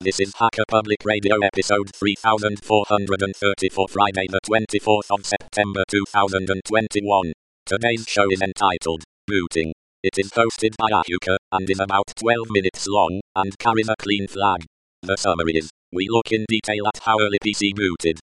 This 0.00 0.20
is 0.20 0.32
Hacker 0.38 0.62
Public 0.68 1.04
Radio 1.04 1.40
episode 1.40 1.90
3430 1.92 3.68
for 3.68 3.88
Friday 3.88 4.28
the 4.28 4.38
24th 4.48 5.10
of 5.10 5.26
September 5.26 5.82
2021. 5.88 7.32
Today's 7.66 8.04
show 8.06 8.30
is 8.30 8.40
entitled 8.40 9.02
Booting. 9.26 9.72
It 10.04 10.16
is 10.16 10.30
hosted 10.30 10.76
by 10.78 10.90
Ahuka 10.92 11.38
and 11.50 11.68
is 11.68 11.80
about 11.80 12.12
12 12.16 12.46
minutes 12.48 12.86
long 12.86 13.20
and 13.34 13.58
carries 13.58 13.88
a 13.88 13.96
clean 13.98 14.28
flag. 14.28 14.66
The 15.02 15.16
summary 15.16 15.54
is 15.56 15.68
we 15.92 16.06
look 16.08 16.30
in 16.30 16.44
detail 16.48 16.86
at 16.86 17.02
how 17.02 17.20
early 17.20 17.38
PC 17.44 17.74
booted. 17.74 18.20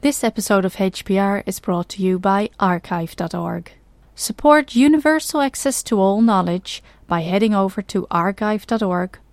This 0.00 0.24
episode 0.24 0.64
of 0.64 0.76
HPR 0.76 1.42
is 1.44 1.60
brought 1.60 1.90
to 1.90 2.02
you 2.02 2.18
by 2.18 2.48
archive.org. 2.58 3.70
Support 4.14 4.74
universal 4.74 5.42
access 5.42 5.82
to 5.82 6.00
all 6.00 6.22
knowledge 6.22 6.82
by 7.06 7.20
heading 7.20 7.54
over 7.54 7.82
to 7.82 8.06
archive.org 8.10 9.18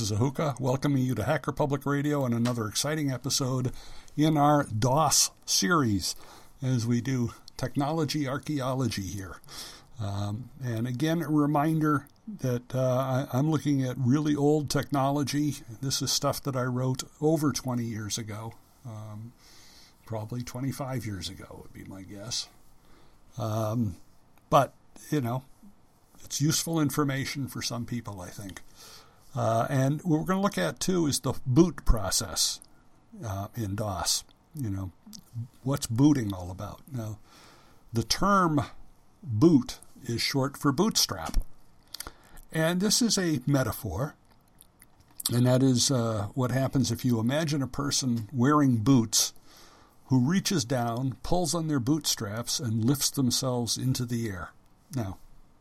This 0.00 0.10
is 0.10 0.18
Ahuka, 0.18 0.58
welcoming 0.58 1.02
you 1.02 1.14
to 1.14 1.24
Hacker 1.24 1.52
Public 1.52 1.84
Radio 1.84 2.24
and 2.24 2.32
another 2.32 2.66
exciting 2.66 3.12
episode 3.12 3.70
in 4.16 4.38
our 4.38 4.64
DOS 4.64 5.30
series 5.44 6.16
as 6.62 6.86
we 6.86 7.02
do 7.02 7.34
technology 7.58 8.26
archaeology 8.26 9.02
here. 9.02 9.42
Um, 10.00 10.48
and 10.64 10.88
again, 10.88 11.20
a 11.20 11.28
reminder 11.28 12.06
that 12.26 12.74
uh, 12.74 13.26
I, 13.30 13.38
am 13.38 13.50
looking 13.50 13.82
at 13.84 13.96
really 13.98 14.34
old 14.34 14.70
technology. 14.70 15.56
This 15.82 16.00
is 16.00 16.10
stuff 16.10 16.42
that 16.44 16.56
I 16.56 16.62
wrote 16.62 17.02
over 17.20 17.52
20 17.52 17.84
years 17.84 18.16
ago, 18.16 18.54
um, 18.86 19.34
probably 20.06 20.42
25 20.42 21.04
years 21.04 21.28
ago, 21.28 21.60
would 21.60 21.74
be 21.74 21.84
my 21.84 22.04
guess. 22.04 22.48
Um, 23.36 23.96
but, 24.48 24.72
you 25.10 25.20
know, 25.20 25.42
it's 26.24 26.40
useful 26.40 26.80
information 26.80 27.48
for 27.48 27.60
some 27.60 27.84
people, 27.84 28.22
I 28.22 28.30
think. 28.30 28.62
Uh, 29.34 29.66
and 29.70 30.00
what 30.02 30.20
we're 30.20 30.26
going 30.26 30.38
to 30.38 30.42
look 30.42 30.58
at 30.58 30.80
too 30.80 31.06
is 31.06 31.20
the 31.20 31.34
boot 31.46 31.84
process 31.84 32.60
uh, 33.24 33.48
in 33.56 33.74
DOS. 33.74 34.24
You 34.54 34.70
know, 34.70 34.90
what's 35.62 35.86
booting 35.86 36.34
all 36.34 36.50
about? 36.50 36.80
Now, 36.90 37.18
the 37.92 38.02
term 38.02 38.62
boot 39.22 39.78
is 40.04 40.20
short 40.20 40.56
for 40.56 40.72
bootstrap. 40.72 41.36
And 42.52 42.80
this 42.80 43.00
is 43.00 43.16
a 43.16 43.40
metaphor. 43.46 44.14
And 45.32 45.46
that 45.46 45.62
is 45.62 45.90
uh, 45.90 46.28
what 46.34 46.50
happens 46.50 46.90
if 46.90 47.04
you 47.04 47.20
imagine 47.20 47.62
a 47.62 47.68
person 47.68 48.28
wearing 48.32 48.78
boots 48.78 49.32
who 50.06 50.18
reaches 50.18 50.64
down, 50.64 51.16
pulls 51.22 51.54
on 51.54 51.68
their 51.68 51.78
bootstraps, 51.78 52.58
and 52.58 52.84
lifts 52.84 53.10
themselves 53.10 53.78
into 53.78 54.04
the 54.04 54.28
air. 54.28 54.50
Now, 54.96 55.18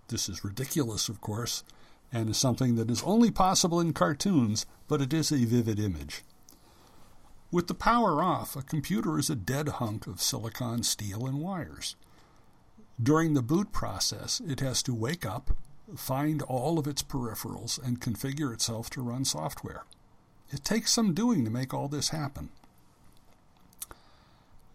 this 0.08 0.28
is 0.28 0.44
ridiculous, 0.44 1.08
of 1.08 1.22
course 1.22 1.64
and 2.12 2.30
is 2.30 2.38
something 2.38 2.76
that 2.76 2.90
is 2.90 3.04
only 3.04 3.32
possible 3.32 3.80
in 3.80 3.94
cartoons, 3.94 4.66
but 4.88 5.02
it 5.02 5.14
is 5.14 5.32
a 5.32 5.46
vivid 5.46 5.80
image. 5.80 6.24
With 7.52 7.68
the 7.68 7.74
power 7.74 8.22
off, 8.24 8.56
a 8.56 8.62
computer 8.62 9.18
is 9.18 9.30
a 9.30 9.36
dead 9.36 9.70
hunk 9.70 10.06
of 10.06 10.22
silicon, 10.22 10.84
steel, 10.84 11.26
and 11.26 11.40
wires. 11.40 11.96
During 13.02 13.34
the 13.34 13.42
boot 13.42 13.72
process, 13.72 14.42
it 14.48 14.60
has 14.60 14.84
to 14.84 14.94
wake 14.94 15.26
up, 15.26 15.52
find 15.96 16.42
all 16.44 16.78
of 16.78 16.86
its 16.86 17.02
peripherals, 17.02 17.82
and 17.84 18.02
configure 18.02 18.54
itself 18.54 18.90
to 18.92 19.02
run 19.02 19.26
software. 19.26 19.84
It 20.52 20.64
takes 20.64 20.92
some 20.92 21.14
doing 21.14 21.44
to 21.46 21.52
make 21.52 21.74
all 21.74 21.88
this 21.88 22.10
happen. 22.10 22.50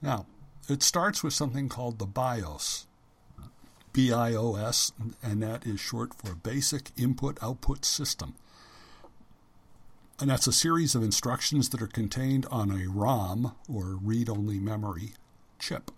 Now, 0.00 0.26
it 0.68 0.82
starts 0.82 1.22
with 1.22 1.34
something 1.34 1.68
called 1.68 1.98
the 1.98 2.06
BIOS, 2.06 2.86
BIOS, 3.94 4.92
and 5.22 5.42
that 5.42 5.66
is 5.66 5.80
short 5.80 6.12
for 6.12 6.34
Basic 6.34 6.90
Input 6.98 7.38
Output 7.42 7.84
System. 7.84 8.34
And 10.20 10.28
that's 10.28 10.46
a 10.46 10.52
series 10.52 10.94
of 10.94 11.02
instructions 11.02 11.70
that 11.70 11.80
are 11.80 11.86
contained 11.86 12.44
on 12.50 12.70
a 12.70 12.88
ROM, 12.88 13.54
or 13.72 13.96
read 14.02 14.28
only 14.28 14.58
memory, 14.58 15.12
chip. 15.58 15.90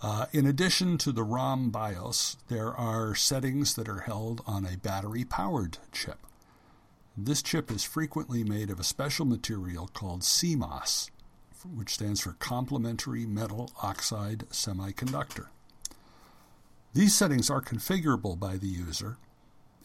Uh, 0.00 0.26
in 0.32 0.46
addition 0.46 0.96
to 0.98 1.10
the 1.10 1.24
ROM 1.24 1.70
BIOS, 1.70 2.36
there 2.46 2.72
are 2.72 3.16
settings 3.16 3.74
that 3.74 3.88
are 3.88 4.00
held 4.00 4.40
on 4.46 4.64
a 4.64 4.76
battery 4.78 5.24
powered 5.24 5.78
chip. 5.92 6.18
This 7.16 7.42
chip 7.42 7.68
is 7.70 7.82
frequently 7.82 8.44
made 8.44 8.70
of 8.70 8.78
a 8.78 8.84
special 8.84 9.26
material 9.26 9.88
called 9.92 10.22
CMOS, 10.22 11.10
which 11.74 11.94
stands 11.94 12.20
for 12.20 12.34
Complementary 12.34 13.26
Metal 13.26 13.72
Oxide 13.82 14.44
Semiconductor. 14.50 15.48
These 16.94 17.14
settings 17.14 17.50
are 17.50 17.60
configurable 17.60 18.38
by 18.38 18.56
the 18.56 18.66
user 18.66 19.18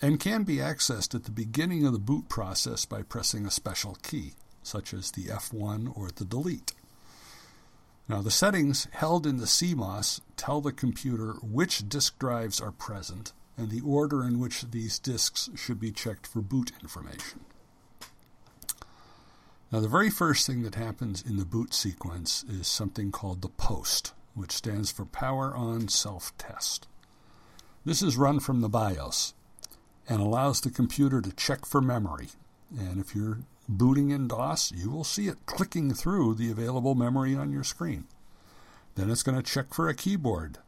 and 0.01 0.19
can 0.19 0.43
be 0.43 0.57
accessed 0.57 1.13
at 1.13 1.25
the 1.25 1.31
beginning 1.31 1.85
of 1.85 1.93
the 1.93 1.99
boot 1.99 2.29
process 2.29 2.85
by 2.85 3.03
pressing 3.03 3.45
a 3.45 3.51
special 3.51 3.97
key, 4.01 4.33
such 4.63 4.93
as 4.93 5.11
the 5.11 5.25
F1 5.25 5.95
or 5.95 6.09
the 6.09 6.25
delete. 6.25 6.73
Now, 8.07 8.21
the 8.21 8.31
settings 8.31 8.87
held 8.91 9.25
in 9.25 9.37
the 9.37 9.45
CMOS 9.45 10.21
tell 10.35 10.59
the 10.59 10.73
computer 10.73 11.33
which 11.41 11.87
disk 11.87 12.19
drives 12.19 12.59
are 12.59 12.71
present 12.71 13.31
and 13.57 13.69
the 13.69 13.81
order 13.81 14.23
in 14.23 14.39
which 14.39 14.63
these 14.71 14.99
disks 14.99 15.49
should 15.55 15.79
be 15.79 15.91
checked 15.91 16.25
for 16.25 16.41
boot 16.41 16.71
information. 16.81 17.41
Now, 19.71 19.79
the 19.79 19.87
very 19.87 20.09
first 20.09 20.45
thing 20.45 20.63
that 20.63 20.75
happens 20.75 21.21
in 21.21 21.37
the 21.37 21.45
boot 21.45 21.73
sequence 21.73 22.43
is 22.47 22.67
something 22.67 23.11
called 23.11 23.41
the 23.41 23.49
POST, 23.49 24.13
which 24.33 24.51
stands 24.51 24.91
for 24.91 25.05
Power 25.05 25.55
On 25.55 25.87
Self 25.87 26.37
Test. 26.37 26.87
This 27.85 28.01
is 28.01 28.17
run 28.17 28.39
from 28.39 28.61
the 28.61 28.69
BIOS 28.69 29.33
and 30.07 30.21
allows 30.21 30.61
the 30.61 30.69
computer 30.69 31.21
to 31.21 31.31
check 31.33 31.65
for 31.65 31.81
memory. 31.81 32.29
And 32.77 32.99
if 32.99 33.15
you're 33.15 33.39
booting 33.67 34.09
in 34.09 34.27
DOS, 34.27 34.71
you 34.71 34.89
will 34.89 35.03
see 35.03 35.27
it 35.27 35.45
clicking 35.45 35.93
through 35.93 36.35
the 36.35 36.51
available 36.51 36.95
memory 36.95 37.35
on 37.35 37.51
your 37.51 37.63
screen. 37.63 38.05
Then 38.95 39.09
it's 39.09 39.23
going 39.23 39.37
to 39.37 39.43
check 39.43 39.73
for 39.73 39.89
a 39.89 39.95
keyboard. 39.95 40.59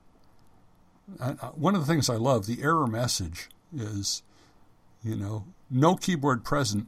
Uh, 1.19 1.33
one 1.53 1.75
of 1.75 1.85
the 1.85 1.91
things 1.91 2.09
I 2.09 2.15
love, 2.15 2.47
the 2.47 2.63
error 2.63 2.87
message 2.87 3.49
is, 3.75 4.23
you 5.03 5.15
know, 5.15 5.45
no 5.69 5.95
keyboard 5.95 6.43
present, 6.43 6.87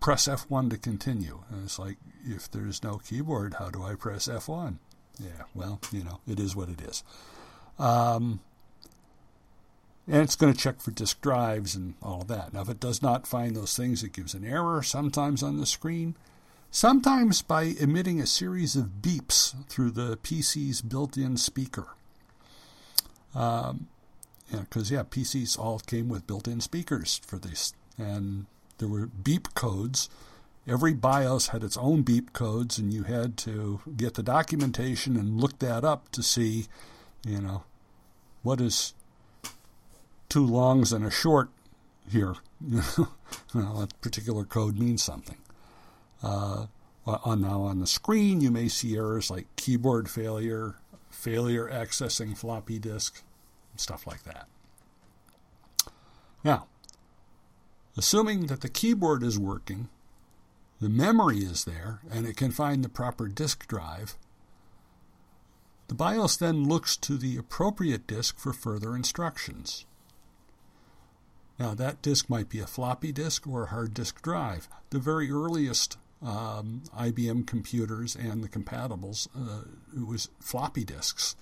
press 0.00 0.26
F1 0.26 0.70
to 0.70 0.78
continue. 0.78 1.42
And 1.50 1.64
it's 1.64 1.78
like, 1.78 1.96
if 2.24 2.50
there's 2.50 2.82
no 2.82 2.98
keyboard, 2.98 3.54
how 3.58 3.70
do 3.70 3.82
I 3.82 3.94
press 3.94 4.28
F1? 4.28 4.78
Yeah, 5.18 5.44
well, 5.54 5.80
you 5.92 6.02
know, 6.02 6.20
it 6.26 6.40
is 6.40 6.56
what 6.56 6.68
it 6.68 6.80
is. 6.80 7.04
Um, 7.78 8.40
and 10.06 10.22
it's 10.22 10.36
going 10.36 10.52
to 10.52 10.58
check 10.58 10.80
for 10.80 10.90
disk 10.90 11.20
drives 11.20 11.74
and 11.74 11.94
all 12.02 12.22
of 12.22 12.28
that. 12.28 12.52
Now, 12.52 12.62
if 12.62 12.68
it 12.68 12.80
does 12.80 13.00
not 13.00 13.26
find 13.26 13.56
those 13.56 13.76
things, 13.76 14.02
it 14.02 14.12
gives 14.12 14.34
an 14.34 14.44
error, 14.44 14.82
sometimes 14.82 15.42
on 15.42 15.58
the 15.58 15.66
screen, 15.66 16.14
sometimes 16.70 17.40
by 17.40 17.74
emitting 17.80 18.20
a 18.20 18.26
series 18.26 18.76
of 18.76 19.00
beeps 19.00 19.54
through 19.68 19.92
the 19.92 20.18
PC's 20.18 20.82
built 20.82 21.16
in 21.16 21.36
speaker. 21.36 21.88
Um, 23.34 23.88
because, 24.50 24.90
yeah, 24.90 25.02
PCs 25.02 25.58
all 25.58 25.78
came 25.80 26.08
with 26.08 26.26
built 26.26 26.46
in 26.46 26.60
speakers 26.60 27.20
for 27.26 27.38
this. 27.38 27.72
And 27.96 28.46
there 28.78 28.88
were 28.88 29.06
beep 29.06 29.54
codes. 29.54 30.10
Every 30.66 30.92
BIOS 30.92 31.48
had 31.48 31.64
its 31.64 31.76
own 31.76 32.02
beep 32.02 32.32
codes, 32.32 32.78
and 32.78 32.92
you 32.92 33.04
had 33.04 33.36
to 33.38 33.80
get 33.96 34.14
the 34.14 34.22
documentation 34.22 35.16
and 35.16 35.40
look 35.40 35.58
that 35.60 35.84
up 35.84 36.10
to 36.12 36.22
see, 36.22 36.66
you 37.24 37.40
know, 37.40 37.64
what 38.42 38.60
is 38.60 38.94
two 40.28 40.44
longs 40.44 40.92
and 40.92 41.04
a 41.04 41.10
short 41.10 41.50
here. 42.10 42.36
that 42.60 43.92
particular 44.00 44.44
code 44.44 44.78
means 44.78 45.02
something. 45.02 45.38
Uh, 46.22 46.66
on 47.06 47.42
now 47.42 47.62
on 47.62 47.80
the 47.80 47.86
screen, 47.86 48.40
you 48.40 48.50
may 48.50 48.68
see 48.68 48.96
errors 48.96 49.30
like 49.30 49.46
keyboard 49.56 50.08
failure, 50.08 50.76
failure 51.10 51.68
accessing 51.68 52.36
floppy 52.36 52.78
disk, 52.78 53.22
stuff 53.76 54.06
like 54.06 54.24
that. 54.24 54.46
Now, 56.42 56.66
assuming 57.96 58.46
that 58.46 58.62
the 58.62 58.68
keyboard 58.68 59.22
is 59.22 59.38
working 59.38 59.88
the 60.80 60.90
memory 60.90 61.38
is 61.38 61.64
there 61.64 62.00
and 62.10 62.26
it 62.26 62.36
can 62.36 62.50
find 62.50 62.84
the 62.84 62.88
proper 62.88 63.26
disk 63.26 63.66
drive, 63.66 64.16
the 65.88 65.94
BIOS 65.94 66.36
then 66.36 66.68
looks 66.68 66.96
to 66.98 67.16
the 67.16 67.36
appropriate 67.38 68.06
disk 68.06 68.38
for 68.38 68.52
further 68.52 68.94
instructions. 68.94 69.86
Now, 71.58 71.74
that 71.74 72.02
disk 72.02 72.28
might 72.28 72.48
be 72.48 72.58
a 72.58 72.66
floppy 72.66 73.12
disk 73.12 73.46
or 73.46 73.64
a 73.64 73.68
hard 73.68 73.94
disk 73.94 74.20
drive. 74.22 74.68
The 74.90 74.98
very 74.98 75.30
earliest 75.30 75.98
um, 76.24 76.82
IBM 76.96 77.46
computers 77.46 78.16
and 78.16 78.42
the 78.42 78.48
compatibles, 78.48 79.28
uh, 79.36 79.62
it 79.96 80.06
was 80.06 80.30
floppy 80.40 80.84
disks. 80.84 81.36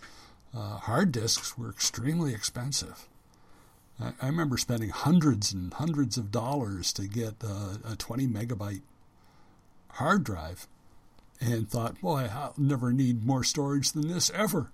Uh, 0.54 0.76
hard 0.76 1.12
disks 1.12 1.56
were 1.56 1.70
extremely 1.70 2.34
expensive. 2.34 3.08
I, 3.98 4.12
I, 4.20 4.26
remember 4.26 4.58
spending 4.58 4.90
hundreds 4.90 5.52
and 5.52 5.72
hundreds 5.72 6.18
of 6.18 6.30
dollars 6.30 6.92
to 6.94 7.06
get 7.06 7.36
a 7.42 7.96
20 7.96 8.26
megabyte 8.26 8.82
hard 9.92 10.24
drive 10.24 10.66
and 11.40 11.68
thought, 11.68 12.00
boy, 12.00 12.28
I'll 12.32 12.54
never 12.56 12.92
need 12.92 13.24
more 13.24 13.44
storage 13.44 13.92
than 13.92 14.08
this 14.08 14.30
ever. 14.30 14.70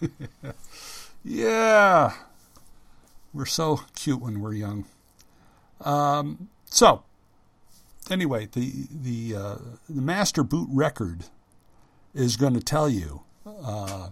yeah, 1.24 2.12
we're 3.32 3.46
so 3.46 3.80
cute 3.94 4.20
when 4.20 4.40
we're 4.40 4.54
young. 4.54 4.86
Um, 5.80 6.48
so, 6.64 7.04
anyway, 8.10 8.48
the 8.50 8.86
the 8.90 9.36
uh, 9.36 9.56
the 9.88 10.02
master 10.02 10.42
boot 10.42 10.68
record 10.70 11.24
is 12.14 12.36
going 12.36 12.54
to 12.54 12.60
tell 12.60 12.88
you 12.88 13.22
uh, 13.46 14.08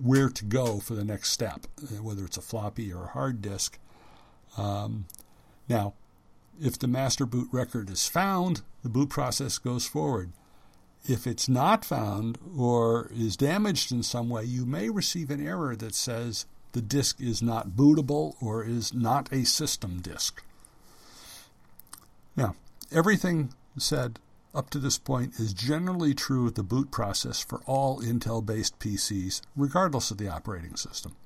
where 0.00 0.28
to 0.28 0.44
go 0.44 0.78
for 0.80 0.94
the 0.94 1.04
next 1.04 1.30
step, 1.30 1.66
whether 2.00 2.24
it's 2.24 2.36
a 2.36 2.42
floppy 2.42 2.92
or 2.92 3.04
a 3.04 3.08
hard 3.08 3.42
disk. 3.42 3.78
Um, 4.56 5.06
now, 5.68 5.94
if 6.60 6.78
the 6.78 6.88
master 6.88 7.26
boot 7.26 7.48
record 7.52 7.90
is 7.90 8.08
found, 8.08 8.62
the 8.82 8.88
boot 8.88 9.10
process 9.10 9.58
goes 9.58 9.86
forward. 9.86 10.32
If 11.08 11.26
it's 11.26 11.48
not 11.48 11.84
found 11.84 12.38
or 12.56 13.10
is 13.12 13.36
damaged 13.36 13.90
in 13.90 14.02
some 14.02 14.28
way, 14.28 14.44
you 14.44 14.64
may 14.64 14.88
receive 14.88 15.30
an 15.30 15.44
error 15.44 15.74
that 15.76 15.94
says 15.94 16.46
the 16.72 16.82
disk 16.82 17.20
is 17.20 17.42
not 17.42 17.70
bootable 17.70 18.34
or 18.40 18.64
is 18.64 18.92
not 18.92 19.32
a 19.32 19.44
system 19.44 20.00
disk. 20.00 20.42
Now, 22.36 22.54
everything 22.90 23.52
said 23.78 24.18
up 24.54 24.70
to 24.70 24.78
this 24.78 24.98
point 24.98 25.38
is 25.38 25.54
generally 25.54 26.14
true 26.14 26.46
of 26.46 26.54
the 26.54 26.62
boot 26.62 26.90
process 26.90 27.42
for 27.42 27.62
all 27.66 28.00
Intel 28.00 28.44
based 28.44 28.78
PCs, 28.78 29.40
regardless 29.56 30.10
of 30.10 30.18
the 30.18 30.28
operating 30.28 30.76
system. 30.76 31.16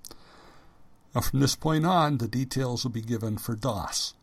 Now, 1.14 1.22
from 1.22 1.40
this 1.40 1.56
point 1.56 1.86
on, 1.86 2.18
the 2.18 2.28
details 2.28 2.84
will 2.84 2.92
be 2.92 3.00
given 3.00 3.38
for 3.38 3.56
DOS. 3.56 4.14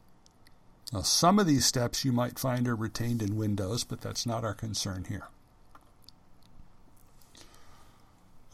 Now, 0.93 1.01
some 1.01 1.39
of 1.39 1.47
these 1.47 1.65
steps 1.65 2.05
you 2.05 2.11
might 2.11 2.37
find 2.37 2.67
are 2.67 2.75
retained 2.75 3.21
in 3.21 3.35
Windows, 3.35 3.83
but 3.83 4.01
that's 4.01 4.25
not 4.25 4.43
our 4.43 4.53
concern 4.53 5.05
here. 5.09 5.27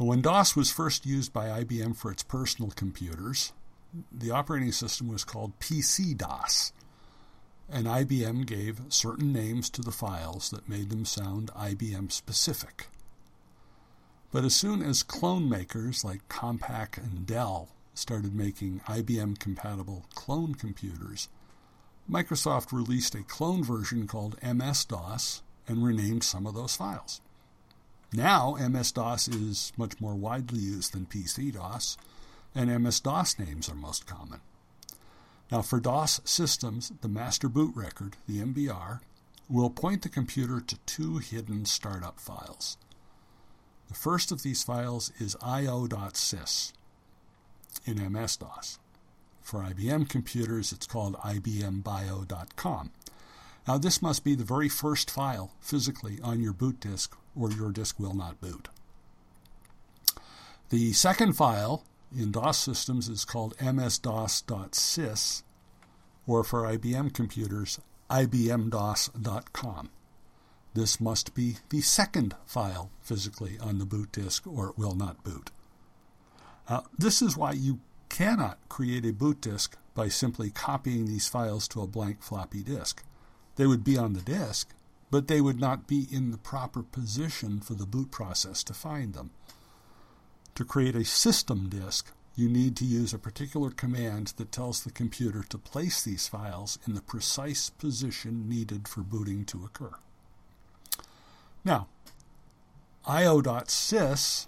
When 0.02 0.22
DOS 0.22 0.56
was 0.56 0.72
first 0.72 1.06
used 1.06 1.34
by 1.34 1.62
IBM 1.62 1.94
for 1.94 2.10
its 2.10 2.24
personal 2.24 2.72
computers, 2.72 3.52
the 4.10 4.32
operating 4.32 4.72
system 4.72 5.10
was 5.10 5.26
called 5.26 5.60
PC 5.60 6.16
DOS, 6.16 6.72
and 7.68 7.86
IBM 7.86 8.46
gave 8.46 8.80
certain 8.88 9.34
names 9.34 9.70
to 9.72 9.82
the 9.82 9.92
files 9.92 10.52
that 10.52 10.70
made 10.70 10.90
them 10.90 11.04
sound 11.04 11.52
IBM 11.52 12.14
specific. 12.14 12.88
But 14.32 14.46
as 14.46 14.56
soon 14.56 14.82
as 14.82 15.04
clone 15.04 15.50
makers 15.50 16.06
like 16.06 16.30
Compaq 16.30 16.98
and 16.98 17.26
Dell 17.26 17.68
started 17.94 18.34
making 18.34 18.80
IBM 18.88 19.38
compatible 19.38 20.06
clone 20.16 20.56
computers, 20.56 21.28
Microsoft 22.10 22.72
released 22.72 23.16
a 23.16 23.24
clone 23.24 23.66
version 23.66 24.08
called 24.08 24.42
MS 24.42 24.86
DOS 24.86 25.44
and 25.68 25.84
renamed 25.84 26.24
some 26.24 26.48
of 26.48 26.56
those 26.56 26.78
files. 26.78 27.20
Now, 28.12 28.56
MS 28.56 28.92
DOS 28.92 29.28
is 29.28 29.72
much 29.78 30.02
more 30.02 30.16
widely 30.16 30.60
used 30.60 30.94
than 30.94 31.06
PC 31.06 31.54
DOS, 31.54 31.98
and 32.56 32.84
MS 32.84 33.00
DOS 33.02 33.38
names 33.38 33.70
are 33.70 33.76
most 33.76 34.08
common. 34.08 34.42
Now, 35.52 35.62
for 35.62 35.80
DOS 35.80 36.22
systems, 36.24 36.92
the 37.02 37.08
master 37.08 37.50
boot 37.50 37.76
record, 37.76 38.18
the 38.28 38.40
MBR, 38.40 39.02
will 39.48 39.70
point 39.70 40.02
the 40.02 40.10
computer 40.10 40.60
to 40.60 40.78
two 40.86 41.18
hidden 41.18 41.66
startup 41.66 42.20
files. 42.20 42.78
The 43.88 43.96
first 43.96 44.32
of 44.32 44.44
these 44.44 44.64
files 44.64 45.12
is 45.20 45.36
io.sys 45.42 46.74
in 47.86 48.12
MS 48.12 48.38
DOS. 48.38 48.80
For 49.42 49.62
IBM 49.62 50.08
computers, 50.08 50.72
it's 50.72 50.86
called 50.86 51.16
ibmbio.com. 51.16 52.92
Now, 53.70 53.78
this 53.78 54.02
must 54.02 54.24
be 54.24 54.34
the 54.34 54.44
very 54.44 54.68
first 54.68 55.12
file 55.12 55.52
physically 55.60 56.18
on 56.24 56.42
your 56.42 56.54
boot 56.54 56.80
disk 56.80 57.16
or 57.36 57.52
your 57.52 57.72
disk 57.72 58.00
will 58.00 58.16
not 58.16 58.42
boot. 58.42 58.68
The 60.70 60.92
second 60.94 61.34
file 61.34 61.84
in 62.12 62.32
DOS 62.32 62.58
systems 62.58 63.08
is 63.08 63.26
called 63.26 63.56
msdos.sys, 63.58 65.44
or 66.26 66.44
for 66.44 66.64
IBM 66.64 67.14
computers, 67.14 67.80
ibmdos.com. 68.10 69.90
This 70.74 71.00
must 71.00 71.36
be 71.36 71.58
the 71.70 71.82
second 71.82 72.36
file 72.48 72.90
physically 73.04 73.60
on 73.62 73.78
the 73.78 73.86
boot 73.86 74.12
disk, 74.12 74.48
or 74.48 74.70
it 74.70 74.80
will 74.80 74.96
not 74.96 75.24
boot. 75.24 75.52
Uh, 76.68 76.82
this 76.98 77.22
is 77.22 77.38
why 77.38 77.52
you 77.52 77.82
cannot 78.10 78.58
create 78.68 79.06
a 79.06 79.14
boot 79.14 79.42
disk 79.42 79.78
by 79.94 80.08
simply 80.08 80.50
copying 80.50 81.06
these 81.06 81.28
files 81.28 81.68
to 81.68 81.84
a 81.84 81.88
blank 81.88 82.24
floppy 82.24 82.64
disk. 82.64 83.04
They 83.60 83.68
would 83.68 83.84
be 83.84 83.98
on 83.98 84.14
the 84.14 84.22
disk, 84.22 84.74
but 85.12 85.28
they 85.28 85.42
would 85.42 85.60
not 85.60 85.86
be 85.86 86.08
in 86.10 86.32
the 86.32 86.38
proper 86.38 86.82
position 86.82 87.60
for 87.60 87.74
the 87.74 87.86
boot 87.86 88.10
process 88.10 88.64
to 88.64 88.74
find 88.74 89.14
them. 89.14 89.32
To 90.56 90.64
create 90.64 90.96
a 90.96 91.04
system 91.04 91.68
disk, 91.68 92.14
you 92.38 92.48
need 92.48 92.78
to 92.78 92.86
use 92.86 93.14
a 93.14 93.20
particular 93.20 93.70
command 93.70 94.28
that 94.38 94.54
tells 94.54 94.82
the 94.82 94.94
computer 94.94 95.44
to 95.44 95.58
place 95.58 96.02
these 96.02 96.30
files 96.30 96.80
in 96.88 96.94
the 96.94 97.02
precise 97.02 97.70
position 97.70 98.48
needed 98.48 98.88
for 98.88 99.02
booting 99.02 99.44
to 99.48 99.66
occur. 99.66 99.92
Now, 101.66 101.90
io.sys, 103.06 104.48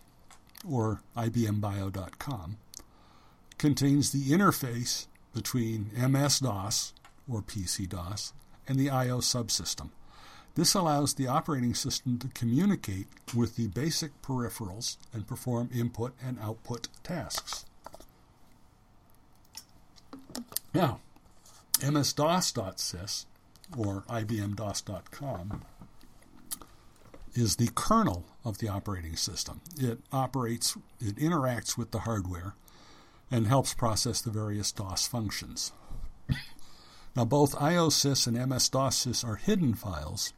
or 0.66 1.02
ibmbio.com, 1.18 2.58
contains 3.58 4.12
the 4.14 4.30
interface 4.30 5.08
between 5.34 5.92
MS-DOS, 5.98 6.94
or 7.28 7.42
PC-DOS, 7.42 8.32
and 8.68 8.78
the 8.78 8.90
I.O. 8.90 9.20
subsystem. 9.20 9.90
This 10.56 10.74
allows 10.74 11.14
the 11.14 11.28
operating 11.28 11.74
system 11.74 12.20
to 12.20 12.28
communicate 12.30 13.08
with 13.36 13.56
the 13.56 13.68
basic 13.68 14.22
peripherals 14.22 14.98
and 15.14 15.28
perform 15.28 15.70
input 15.74 16.14
and 16.22 16.38
output 16.40 16.90
tasks. 17.04 17.66
Now, 20.74 21.00
MS-DOS.sys, 21.82 23.26
or 23.78 24.04
IBMDOS.com, 24.10 25.64
is 27.34 27.56
the 27.56 27.70
kernel 27.74 28.26
of 28.44 28.58
the 28.58 28.68
operating 28.68 29.16
system. 29.16 29.62
It 29.80 30.00
operates, 30.12 30.78
it 31.00 31.16
interacts 31.16 31.78
with 31.78 31.92
the 31.92 32.00
hardware, 32.00 32.56
and 33.30 33.48
helps 33.48 33.74
process 33.74 34.22
the 34.22 34.32
various 34.32 34.72
DOS 34.74 35.08
functions. 35.08 35.72
Now, 37.16 37.26
both 37.26 37.56
IOSys 37.56 38.28
and 38.28 38.38
MS-DOSsys 38.50 39.28
are 39.28 39.36
hidden 39.36 39.74
files, 39.74 40.34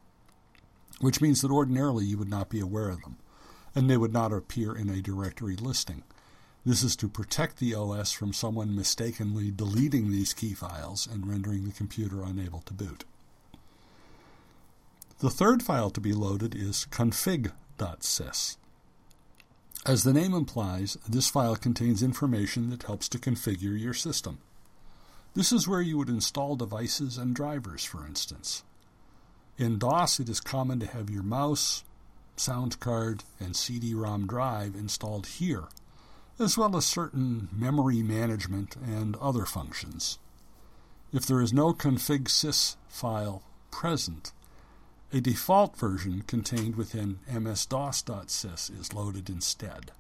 which 1.00 1.22
means 1.22 1.42
that 1.42 1.52
ordinarily 1.52 2.06
you 2.06 2.18
would 2.18 2.30
not 2.30 2.50
be 2.50 2.60
aware 2.60 2.90
of 2.90 3.02
them, 3.02 3.18
and 3.76 3.90
they 3.90 3.98
would 3.98 4.14
not 4.14 4.34
appear 4.34 4.76
in 4.76 4.90
a 4.90 5.02
directory 5.02 5.56
listing. 5.56 6.04
This 6.66 6.82
is 6.82 6.96
to 6.96 7.10
protect 7.10 7.58
the 7.58 7.76
OS 7.76 8.12
from 8.12 8.34
someone 8.34 8.76
mistakenly 8.76 9.52
deleting 9.52 10.10
these 10.10 10.34
key 10.34 10.54
files 10.54 11.06
and 11.06 11.28
rendering 11.28 11.66
the 11.66 11.74
computer 11.74 12.24
unable 12.24 12.62
to 12.62 12.74
boot. 12.74 13.04
The 15.20 15.30
third 15.30 15.62
file 15.62 15.90
to 15.92 16.02
be 16.02 16.14
loaded 16.14 16.56
is 16.56 16.88
config.sys. 16.90 18.58
As 19.86 20.04
the 20.04 20.14
name 20.14 20.34
implies, 20.34 20.98
this 21.08 21.30
file 21.30 21.58
contains 21.58 22.02
information 22.02 22.70
that 22.70 22.84
helps 22.84 23.10
to 23.10 23.20
configure 23.20 23.80
your 23.80 23.94
system. 23.94 24.40
This 25.36 25.52
is 25.52 25.68
where 25.68 25.82
you 25.82 25.98
would 25.98 26.10
install 26.10 26.56
devices 26.56 27.18
and 27.18 27.36
drivers, 27.36 27.84
for 27.84 28.06
instance. 28.06 28.64
In 29.58 29.80
DOS, 29.80 30.20
it 30.20 30.30
is 30.30 30.40
common 30.40 30.80
to 30.80 30.86
have 30.86 31.10
your 31.10 31.24
mouse, 31.24 31.84
sound 32.36 32.80
card, 32.80 33.24
and 33.40 33.56
CD 33.56 33.96
ROM 33.96 34.28
drive 34.28 34.76
installed 34.76 35.26
here, 35.26 35.64
as 36.38 36.58
well 36.58 36.76
as 36.78 36.86
certain 36.86 37.50
memory 37.52 38.04
management 38.04 38.76
and 38.76 39.16
other 39.16 39.46
functions. 39.46 40.20
If 41.12 41.26
there 41.26 41.42
is 41.42 41.54
no 41.54 41.74
config 41.74 42.26
sys 42.26 42.76
file 42.88 43.42
present, 43.72 44.34
a 45.12 45.20
default 45.22 45.78
version 45.78 46.24
contained 46.28 46.76
within 46.76 47.20
ms-dos.sys 47.32 48.80
is 48.80 48.94
loaded 48.94 49.30
instead. 49.30 49.92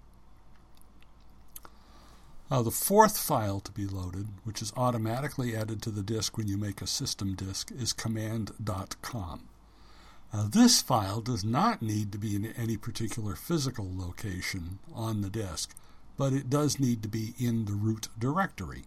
Now, 2.53 2.61
the 2.61 2.69
fourth 2.69 3.17
file 3.17 3.59
to 3.61 3.71
be 3.71 3.87
loaded, 3.87 4.27
which 4.43 4.61
is 4.61 4.71
automatically 4.77 5.55
added 5.55 5.81
to 5.81 5.89
the 5.89 6.03
disk 6.03 6.37
when 6.37 6.47
you 6.47 6.55
make 6.55 6.83
a 6.83 6.87
system 6.87 7.33
disk, 7.33 7.71
is 7.71 7.93
command.com. 7.93 9.49
Uh, 10.31 10.47
this 10.47 10.79
file 10.79 11.19
does 11.19 11.43
not 11.43 11.81
need 11.81 12.11
to 12.11 12.19
be 12.19 12.35
in 12.35 12.45
any 12.45 12.77
particular 12.77 13.35
physical 13.35 13.89
location 13.91 14.77
on 14.93 15.21
the 15.21 15.31
disk, 15.31 15.73
but 16.15 16.31
it 16.31 16.47
does 16.47 16.79
need 16.79 17.01
to 17.01 17.09
be 17.09 17.33
in 17.39 17.65
the 17.65 17.73
root 17.73 18.09
directory. 18.19 18.83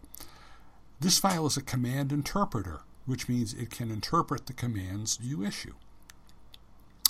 This 1.01 1.19
file 1.19 1.47
is 1.47 1.57
a 1.57 1.61
command 1.61 2.13
interpreter, 2.13 2.83
which 3.05 3.29
means 3.29 3.53
it 3.53 3.71
can 3.71 3.91
interpret 3.91 4.47
the 4.47 4.53
commands 4.53 5.19
you 5.21 5.45
issue. 5.45 5.75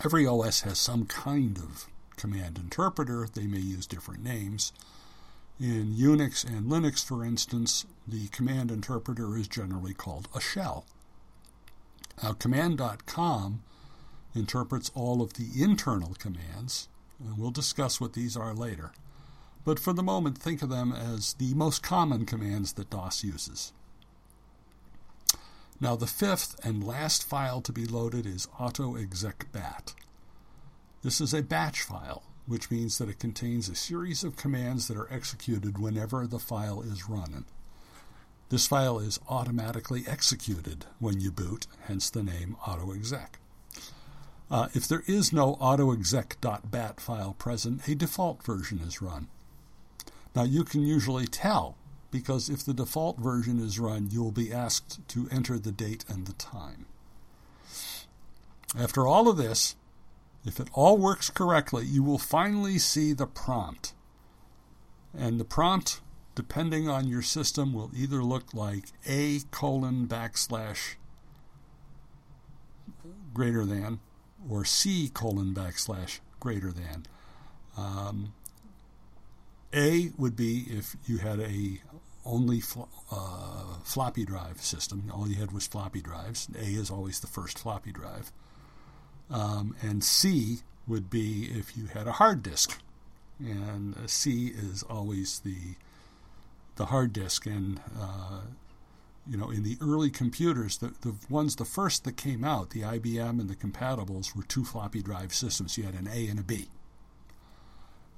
Every 0.03 0.27
OS 0.27 0.63
has 0.63 0.79
some 0.79 1.05
kind 1.05 1.59
of 1.59 1.87
command 2.17 2.57
interpreter. 2.57 3.29
They 3.31 3.47
may 3.47 3.59
use 3.59 3.87
different 3.87 4.25
names. 4.25 4.73
In 5.59 5.95
Unix 5.95 6.45
and 6.45 6.71
Linux, 6.71 7.03
for 7.03 7.25
instance, 7.25 7.87
the 8.07 8.29
command 8.29 8.71
interpreter 8.71 9.37
is 9.39 9.49
generally 9.49 9.95
called 9.95 10.29
a 10.35 10.41
shell. 10.41 10.85
Now, 12.23 12.35
command.com 12.35 13.63
interprets 14.35 14.91
all 14.95 15.23
of 15.23 15.35
the 15.35 15.63
internal 15.63 16.15
commands, 16.19 16.89
and 17.19 17.39
we'll 17.39 17.51
discuss 17.51 18.01
what 18.01 18.13
these 18.13 18.37
are 18.37 18.53
later. 18.53 18.93
But 19.65 19.79
for 19.79 19.95
the 19.95 20.03
moment, 20.03 20.37
think 20.37 20.61
of 20.61 20.69
them 20.69 20.93
as 20.93 21.33
the 21.35 21.55
most 21.55 21.83
common 21.83 22.27
commands 22.27 22.75
that 22.75 22.91
DOS 22.91 23.25
uses. 23.25 23.73
Now, 25.81 25.97
the 25.97 26.07
fifth 26.07 26.59
and 26.65 26.85
last 26.85 27.25
file 27.25 27.63
to 27.63 27.73
be 27.73 27.87
loaded 27.87 28.27
is 28.27 28.47
autoexecbat. 28.59 29.95
This 31.03 31.21
is 31.21 31.33
a 31.33 31.43
batch 31.43 31.81
file, 31.81 32.23
which 32.47 32.71
means 32.71 32.99
that 32.99 33.09
it 33.09 33.19
contains 33.19 33.69
a 33.69 33.75
series 33.75 34.25
of 34.25 34.37
commands 34.37 34.89
that 34.89 34.97
are 34.97 35.13
executed 35.13 35.79
whenever 35.79 36.27
the 36.27 36.39
file 36.39 36.81
is 36.83 37.09
run. 37.09 37.45
This 38.49 38.69
file 38.69 39.01
is 39.01 39.19
automatically 39.29 40.05
executed 40.07 40.87
when 41.01 41.21
you 41.21 41.33
boot, 41.33 41.67
hence 41.87 42.09
the 42.09 42.23
name 42.23 42.57
autoexec. 42.65 43.35
Uh, 44.49 44.69
if 44.75 44.87
there 44.87 45.03
is 45.07 45.33
no 45.33 45.57
autoexec.bat 45.57 47.01
file 47.01 47.35
present, 47.35 47.89
a 47.89 47.97
default 47.97 48.45
version 48.45 48.79
is 48.79 49.03
run. 49.03 49.27
Now 50.37 50.45
you 50.45 50.63
can 50.63 50.83
usually 50.83 51.27
tell 51.27 51.77
because 52.13 52.49
if 52.49 52.65
the 52.65 52.75
default 52.75 53.19
version 53.19 53.59
is 53.59 53.81
run, 53.81 54.09
you 54.11 54.23
will 54.23 54.33
be 54.33 54.53
asked 54.53 55.07
to 55.09 55.29
enter 55.33 55.59
the 55.59 55.73
date 55.73 56.05
and 56.09 56.27
the 56.27 56.33
time. 56.35 56.87
After 58.79 59.07
all 59.07 59.29
of 59.29 59.37
this, 59.37 59.75
if 60.47 60.61
it 60.61 60.69
all 60.73 60.97
works 60.97 61.31
correctly, 61.31 61.85
you 61.85 62.03
will 62.03 62.19
finally 62.19 62.79
see 62.79 63.13
the 63.13 63.27
prompt. 63.27 63.95
And 65.17 65.41
the 65.41 65.45
prompt, 65.45 66.01
depending 66.35 66.89
on 66.89 67.09
your 67.09 67.23
system, 67.23 67.73
will 67.73 67.91
either 67.95 68.23
look 68.23 68.55
like 68.55 68.87
A 69.07 69.41
colon 69.51 70.07
backslash 70.07 70.97
greater 73.35 73.65
than 73.65 74.01
or 74.49 74.65
C 74.65 75.11
colon 75.13 75.55
backslash 75.55 76.21
greater 76.41 76.73
than. 76.73 77.07
Um, 77.77 78.33
a 79.73 80.11
would 80.17 80.37
be 80.37 80.65
if 80.69 80.97
you 81.07 81.19
had 81.19 81.41
a 81.41 81.81
only 82.25 82.61
fl- 82.61 82.89
uh, 83.11 83.79
floppy 83.85 84.25
drive 84.25 84.61
system. 84.61 85.11
All 85.13 85.29
you 85.29 85.37
had 85.37 85.53
was 85.53 85.67
floppy 85.67 86.01
drives. 86.01 86.49
A 86.57 86.65
is 86.65 86.91
always 86.91 87.21
the 87.21 87.27
first 87.27 87.59
floppy 87.59 87.93
drive. 87.93 88.33
Um, 89.31 89.75
and 89.83 90.05
C 90.05 90.59
would 90.87 91.11
be 91.11 91.51
if 91.53 91.77
you 91.77 91.87
had 91.87 92.07
a 92.07 92.13
hard 92.13 92.43
disk. 92.43 92.81
And 93.41 93.97
C 94.09 94.49
is 94.49 94.83
always 94.85 95.41
the 95.41 95.77
the 96.77 96.87
hard 96.87 97.13
disk. 97.13 97.47
And 97.47 97.81
uh, 98.01 98.41
you 99.29 99.37
know, 99.37 99.51
in 99.51 99.63
the 99.63 99.77
early 99.81 100.11
computers, 100.11 100.79
the, 100.79 100.95
the 101.01 101.15
ones, 101.29 101.57
the 101.57 101.65
first 101.65 102.05
that 102.05 102.17
came 102.17 102.45
out, 102.45 102.71
the 102.71 102.83
IBM 102.83 103.41
and 103.41 103.51
the 103.51 103.57
compatibles, 103.57 104.37
were 104.37 104.45
two 104.45 104.65
floppy 104.65 105.03
drive 105.03 105.35
systems. 105.35 105.77
You 105.77 105.85
had 105.85 105.95
an 105.95 106.09
A 106.13 106.29
and 106.29 106.39
a 106.39 106.45
B. 106.45 106.69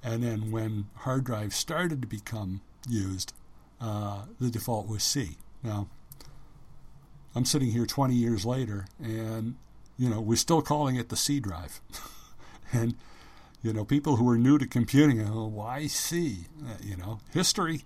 And 0.03 0.23
then 0.23 0.51
when 0.51 0.87
hard 0.97 1.25
drives 1.25 1.57
started 1.57 2.03
to 2.03 2.09
become 2.09 2.61
used, 2.89 3.33
uh, 3.81 4.23
the 4.41 4.51
default 4.51 4.87
was 4.87 5.03
C. 5.03 5.39
Now, 5.63 5.89
I'm 7.35 7.45
sitting 7.45 7.71
here 7.71 7.87
20 7.87 8.15
years 8.15 8.45
later, 8.45 8.87
and 9.03 9.57
you 9.99 10.09
know 10.09 10.21
we're 10.21 10.37
still 10.37 10.63
calling 10.63 10.97
it 10.97 11.09
the 11.09 11.17
C 11.17 11.41
drive, 11.41 11.81
and 12.73 12.95
you 13.63 13.73
know 13.73 13.85
people 13.85 14.17
who 14.17 14.29
are 14.31 14.39
new 14.39 14.59
to 14.59 14.67
computing, 14.67 15.21
oh, 15.21 15.47
why 15.47 15.87
C? 15.87 16.47
Uh, 16.65 16.75
you 16.83 16.97
know, 16.97 17.21
history. 17.33 17.85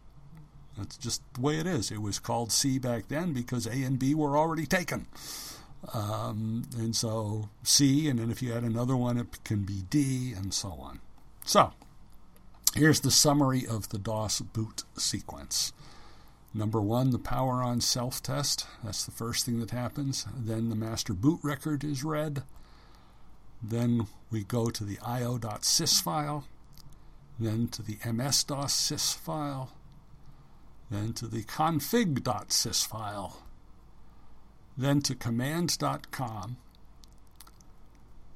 That's 0.77 0.97
just 0.97 1.23
the 1.35 1.41
way 1.43 1.59
it 1.59 1.67
is. 1.67 1.91
It 1.91 2.01
was 2.01 2.19
called 2.19 2.51
C 2.51 2.79
back 2.79 3.09
then 3.09 3.33
because 3.33 3.67
A 3.67 3.83
and 3.83 3.99
B 3.99 4.15
were 4.15 4.39
already 4.39 4.65
taken. 4.65 5.07
Um, 5.93 6.65
and 6.79 6.95
so 6.95 7.51
C, 7.63 8.09
and 8.09 8.19
then 8.19 8.31
if 8.31 8.43
you 8.43 8.55
add 8.55 8.63
another 8.63 8.97
one, 8.97 9.19
it 9.19 9.45
can 9.45 9.65
be 9.65 9.83
D, 9.91 10.33
and 10.33 10.55
so 10.55 10.71
on. 10.81 11.01
So, 11.45 11.73
here's 12.75 13.01
the 13.01 13.11
summary 13.11 13.67
of 13.67 13.89
the 13.89 13.99
DOS 13.99 14.41
boot 14.41 14.85
sequence. 14.97 15.73
Number 16.55 16.83
one, 16.83 17.11
the 17.11 17.19
power 17.19 17.63
on 17.63 17.81
self 17.81 18.23
test. 18.23 18.67
That's 18.85 19.05
the 19.05 19.11
first 19.11 19.47
thing 19.47 19.61
that 19.61 19.71
happens. 19.71 20.27
Then 20.37 20.69
the 20.69 20.77
master 20.77 21.15
boot 21.15 21.41
record 21.43 21.83
is 21.83 22.05
read. 22.05 22.43
Then 23.63 24.07
we 24.31 24.45
go 24.45 24.69
to 24.69 24.85
the 24.85 24.99
io.sys 25.01 26.03
file. 26.03 26.45
Then 27.39 27.69
to 27.69 27.83
the 27.83 27.99
ms-dos 28.05 28.75
sys 28.75 29.15
file. 29.17 29.73
Then 30.91 31.15
to 31.15 31.27
the 31.27 31.43
config.sys 31.45 32.87
file. 32.87 33.43
Then 34.77 35.01
to 35.03 35.15
command.com. 35.15 36.57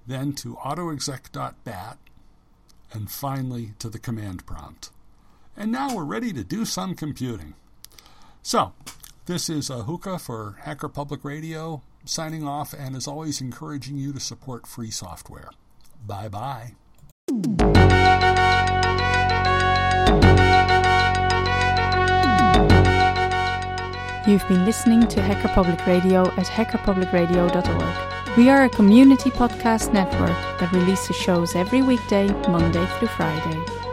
Then 0.06 0.32
to 0.35 0.54
autoexec.bat. 0.56 1.99
And 2.92 3.11
finally 3.11 3.75
to 3.78 3.90
the 3.90 3.99
command 3.99 4.46
prompt. 4.46 4.90
And 5.54 5.70
now 5.70 5.94
we're 5.94 6.04
ready 6.04 6.32
to 6.32 6.44
do 6.44 6.64
some 6.64 6.94
computing. 6.94 7.54
So, 8.47 8.75
this 9.25 9.50
is 9.50 9.71
Ahuka 9.71 10.21
for 10.21 10.55
Hacker 10.61 10.88
Public 10.88 11.25
Radio, 11.25 11.83
signing 12.05 12.47
off, 12.47 12.73
and 12.73 12.95
as 12.95 13.09
always, 13.09 13.41
encouraging 13.41 13.99
you 13.99 14.12
to 14.12 14.21
support 14.21 14.69
free 14.69 14.93
software. 14.93 15.50
Bye 16.07 16.29
bye. 16.29 16.75
You've 24.29 24.47
been 24.47 24.65
listening 24.65 25.09
to 25.09 25.21
Hacker 25.21 25.49
Public 25.49 25.85
Radio 25.85 26.29
at 26.35 26.47
hackerpublicradio.org. 26.47 28.37
We 28.37 28.49
are 28.49 28.62
a 28.62 28.69
community 28.69 29.31
podcast 29.31 29.93
network 29.93 30.61
that 30.61 30.71
releases 30.71 31.17
shows 31.17 31.57
every 31.57 31.83
weekday, 31.83 32.29
Monday 32.49 32.87
through 33.00 33.09
Friday. 33.09 33.86